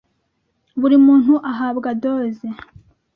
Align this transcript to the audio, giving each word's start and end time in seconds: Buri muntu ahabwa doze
Buri 0.79 0.95
muntu 1.05 1.33
ahabwa 1.51 1.89
doze 2.01 2.47